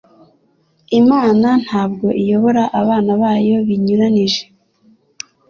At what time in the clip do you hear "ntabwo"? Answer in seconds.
1.65-2.07